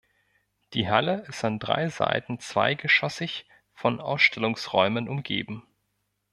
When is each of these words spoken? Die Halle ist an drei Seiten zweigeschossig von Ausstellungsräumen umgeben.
Die 0.73 0.89
Halle 0.89 1.25
ist 1.27 1.45
an 1.45 1.59
drei 1.59 1.89
Seiten 1.89 2.39
zweigeschossig 2.39 3.45
von 3.75 4.01
Ausstellungsräumen 4.01 5.07
umgeben. 5.07 5.61